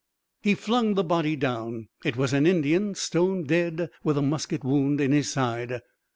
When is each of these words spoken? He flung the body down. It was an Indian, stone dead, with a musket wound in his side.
He 0.41 0.55
flung 0.55 0.95
the 0.95 1.03
body 1.03 1.35
down. 1.35 1.87
It 2.03 2.17
was 2.17 2.33
an 2.33 2.47
Indian, 2.47 2.95
stone 2.95 3.43
dead, 3.43 3.91
with 4.03 4.17
a 4.17 4.21
musket 4.23 4.63
wound 4.63 4.99
in 4.99 5.11
his 5.11 5.29
side. 5.31 5.79